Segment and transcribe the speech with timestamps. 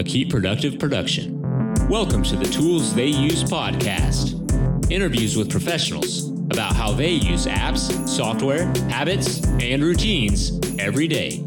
[0.00, 1.42] a Keep Productive production.
[1.90, 4.90] Welcome to the Tools They Use podcast.
[4.90, 11.44] Interviews with professionals about how they use apps, software, habits, and routines every day.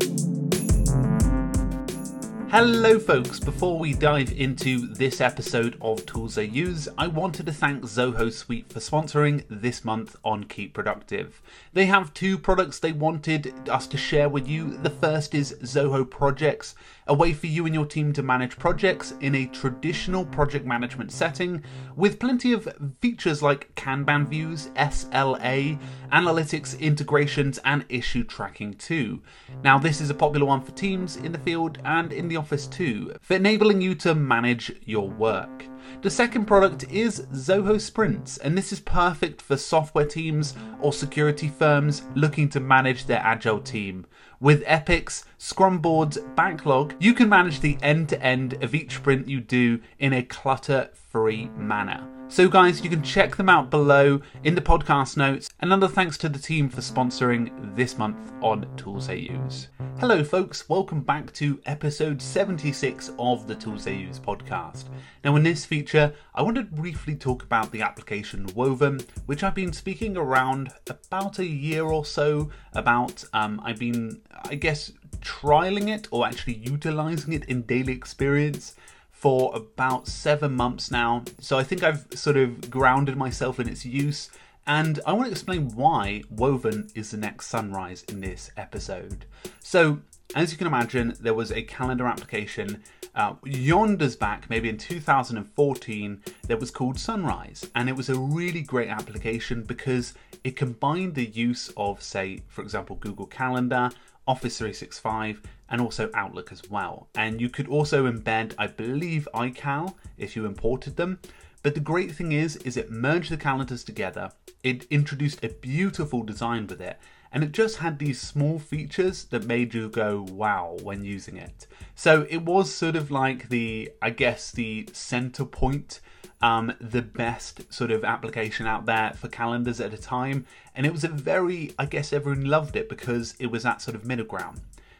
[2.55, 3.39] Hello, folks.
[3.39, 8.31] Before we dive into this episode of Tools They Use, I wanted to thank Zoho
[8.31, 11.41] Suite for sponsoring this month on Keep Productive.
[11.73, 14.77] They have two products they wanted us to share with you.
[14.77, 16.75] The first is Zoho Projects,
[17.07, 21.11] a way for you and your team to manage projects in a traditional project management
[21.11, 21.63] setting
[21.95, 22.67] with plenty of
[23.01, 25.79] features like Kanban views, SLA,
[26.11, 29.21] analytics integrations, and issue tracking too.
[29.63, 32.67] Now, this is a popular one for teams in the field and in the Office
[32.67, 35.65] too, for enabling you to manage your work.
[36.01, 41.47] The second product is Zoho Sprints, and this is perfect for software teams or security
[41.47, 44.05] firms looking to manage their agile team.
[44.39, 49.27] With Epics, Scrum boards, backlog, you can manage the end to end of each sprint
[49.29, 52.05] you do in a clutter free manner.
[52.33, 55.51] So, guys, you can check them out below in the podcast notes.
[55.59, 59.67] Another thanks to the team for sponsoring this month on Tools They Use.
[59.99, 60.67] Hello, folks.
[60.67, 64.85] Welcome back to episode 76 of the Tools They Use podcast.
[65.23, 69.53] Now, in this feature, I want to briefly talk about the application Woven, which I've
[69.53, 73.23] been speaking around about a year or so about.
[73.33, 78.75] Um, I've been, I guess, trialing it or actually utilizing it in daily experience
[79.23, 81.23] for about seven months now.
[81.39, 84.29] So I think I've sort of grounded myself in its use.
[84.67, 89.23] And I want to explain why Woven is the next sunrise in this episode.
[89.61, 89.99] So,
[90.35, 92.83] as you can imagine, there was a calendar application
[93.15, 97.65] uh, yonders back, maybe in 2014, that was called Sunrise.
[97.75, 102.61] And it was a really great application because it combined the use of, say, for
[102.61, 103.89] example, Google Calendar,
[104.27, 107.09] Office 365, and also Outlook as well.
[107.15, 111.19] And you could also embed, I believe, iCal if you imported them.
[111.63, 114.31] But the great thing is, is it merged the calendars together.
[114.63, 116.97] It introduced a beautiful design with it,
[117.31, 121.67] and it just had these small features that made you go wow when using it.
[121.95, 125.99] So it was sort of like the, I guess, the center point
[126.43, 130.45] um, the best sort of application out there for calendars at a time.
[130.75, 133.95] And it was a very, I guess everyone loved it because it was that sort
[133.95, 134.59] of middle ground.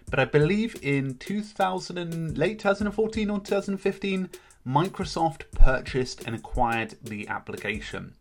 [0.10, 4.30] But I believe in 2000 and late 2014 or 2015,
[4.66, 8.14] Microsoft purchased and acquired the application.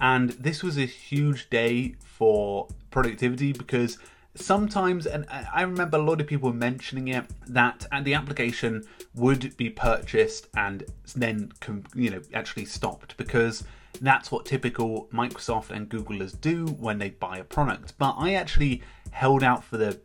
[0.00, 3.98] And this was a huge day for productivity because
[4.34, 9.56] sometimes, and I remember a lot of people mentioning it, that uh, the application would
[9.56, 11.52] be purchased and then,
[11.94, 13.64] you know, actually stopped because
[14.00, 17.94] that's what typical Microsoft and Googlers do when they buy a product.
[17.98, 19.98] But I actually held out for the,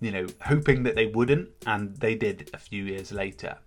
[0.00, 3.58] you know, hoping that they wouldn't, and they did a few years later.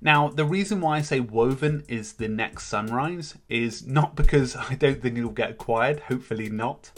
[0.00, 4.74] Now, the reason why I say Woven is the next sunrise is not because I
[4.74, 6.90] don't think it'll get acquired, hopefully not.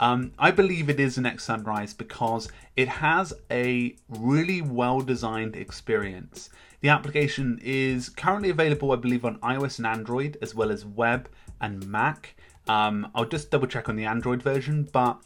[0.00, 5.54] Um, I believe it is the next sunrise because it has a really well designed
[5.54, 6.48] experience.
[6.80, 11.28] The application is currently available, I believe, on iOS and Android, as well as web
[11.60, 12.34] and Mac.
[12.66, 15.20] Um, I'll just double check on the Android version, but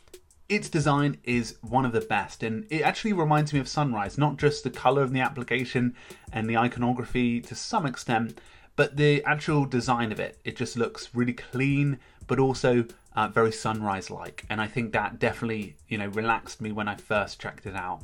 [0.49, 4.37] its design is one of the best, and it actually reminds me of Sunrise, not
[4.39, 5.95] just the color of the application
[6.33, 8.41] and the iconography to some extent,
[8.75, 10.39] but the actual design of it.
[10.45, 14.45] It just looks really clean, but also uh, very sunrise like.
[14.51, 18.03] And I think that definitely, you know, relaxed me when I first checked it out.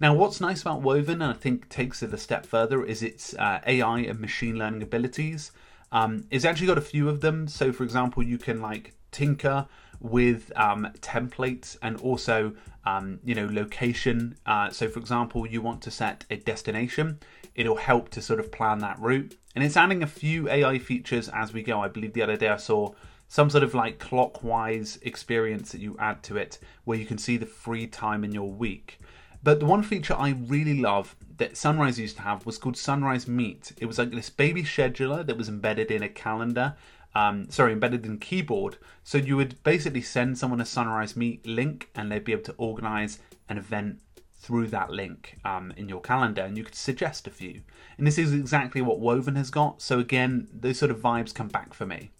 [0.00, 3.34] Now, what's nice about Woven, and I think takes it a step further, is its
[3.34, 5.52] uh, AI and machine learning abilities.
[5.92, 7.46] Um, it's actually got a few of them.
[7.48, 9.66] So, for example, you can like tinker
[10.00, 12.54] with um, templates and also,
[12.86, 14.36] um, you know, location.
[14.46, 17.18] Uh, so, for example, you want to set a destination,
[17.54, 19.36] it'll help to sort of plan that route.
[19.54, 21.82] And it's adding a few AI features as we go.
[21.82, 22.94] I believe the other day I saw
[23.30, 27.36] some sort of like clockwise experience that you add to it where you can see
[27.36, 28.98] the free time in your week.
[29.40, 33.28] But the one feature I really love that Sunrise used to have was called Sunrise
[33.28, 33.72] Meet.
[33.78, 36.74] It was like this baby scheduler that was embedded in a calendar,
[37.14, 38.78] um, sorry, embedded in keyboard.
[39.04, 42.54] So you would basically send someone a Sunrise Meet link and they'd be able to
[42.58, 44.00] organize an event
[44.34, 47.62] through that link um, in your calendar and you could suggest a few.
[47.96, 49.80] And this is exactly what Woven has got.
[49.80, 52.10] So again, those sort of vibes come back for me.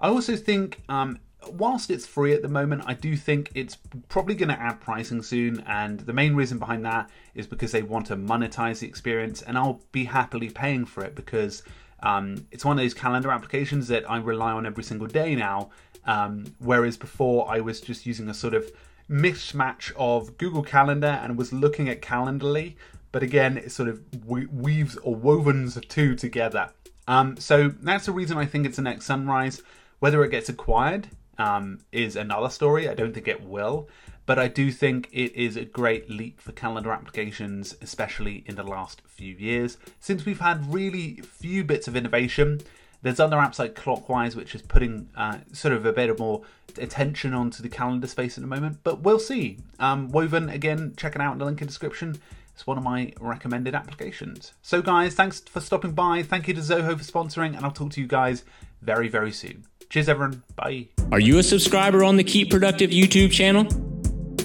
[0.00, 1.18] I also think, um,
[1.50, 3.76] whilst it's free at the moment, I do think it's
[4.08, 5.60] probably going to add pricing soon.
[5.66, 9.56] And the main reason behind that is because they want to monetize the experience, and
[9.56, 11.62] I'll be happily paying for it because
[12.02, 15.70] um, it's one of those calendar applications that I rely on every single day now.
[16.04, 18.70] Um, whereas before, I was just using a sort of
[19.10, 22.74] mismatch of Google Calendar and was looking at Calendly,
[23.12, 26.70] but again, it sort of weaves or wovens the two together.
[27.08, 29.62] Um, so that's the reason I think it's the next Sunrise.
[29.98, 31.08] Whether it gets acquired
[31.38, 32.88] um, is another story.
[32.88, 33.88] I don't think it will,
[34.26, 38.62] but I do think it is a great leap for calendar applications, especially in the
[38.62, 42.60] last few years, since we've had really few bits of innovation.
[43.02, 46.42] There's other apps like Clockwise, which is putting uh, sort of a bit more
[46.78, 49.58] attention onto the calendar space at the moment, but we'll see.
[49.78, 52.16] Um, Woven, again, check it out in the link in the description.
[52.54, 54.54] It's one of my recommended applications.
[54.62, 56.22] So, guys, thanks for stopping by.
[56.22, 58.44] Thank you to Zoho for sponsoring, and I'll talk to you guys
[58.80, 59.66] very, very soon.
[59.90, 60.42] Cheers, everyone.
[60.56, 60.88] Bye.
[61.12, 63.66] Are you a subscriber on the Keep Productive YouTube channel?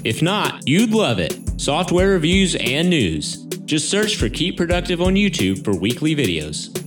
[0.03, 1.38] If not, you'd love it.
[1.59, 3.45] Software reviews and news.
[3.65, 6.77] Just search for Keep Productive on YouTube for weekly videos.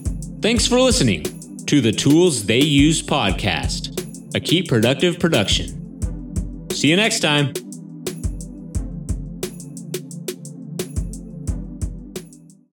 [0.43, 1.25] Thanks for listening
[1.67, 6.71] to the Tools They Use podcast, a Keep Productive production.
[6.71, 7.55] See you next time.